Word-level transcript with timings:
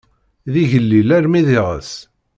D 0.51 0.53
igellil 0.61 1.09
armi 1.17 1.41
d 1.47 1.49
iɣes. 1.57 1.91